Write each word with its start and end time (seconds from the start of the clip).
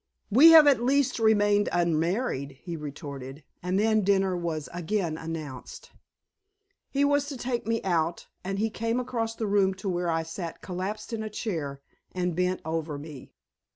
"We 0.31 0.49
have 0.49 0.65
at 0.65 0.81
least 0.81 1.19
remained 1.19 1.69
unmarried," 1.71 2.53
he 2.63 2.75
retorted. 2.75 3.43
And 3.61 3.77
then 3.77 4.01
dinner 4.01 4.35
was 4.35 4.67
again 4.73 5.15
announced. 5.15 5.91
He 6.89 7.05
was 7.05 7.27
to 7.27 7.37
take 7.37 7.67
me 7.67 7.83
out, 7.83 8.25
and 8.43 8.57
he 8.57 8.71
came 8.71 8.99
across 8.99 9.35
the 9.35 9.45
room 9.45 9.75
to 9.75 9.87
where 9.87 10.09
I 10.09 10.23
sat 10.23 10.59
collapsed 10.63 11.13
in 11.13 11.21
a 11.21 11.29
chair, 11.29 11.81
and 12.13 12.35
bent 12.35 12.61
over 12.65 12.97
me. 12.97 13.31